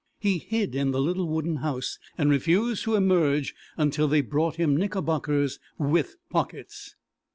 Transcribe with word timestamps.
He 0.17 0.39
hid 0.39 0.73
in 0.73 0.89
the 0.89 0.99
little 0.99 1.27
wooden 1.27 1.57
house, 1.57 1.99
and 2.17 2.31
refused 2.31 2.85
to 2.85 2.95
emerge 2.95 3.53
until 3.77 4.07
they 4.07 4.21
brought 4.21 4.55
him 4.55 4.75
knickerbockers 4.75 5.59
with 5.77 6.15
pockets. 6.31 6.95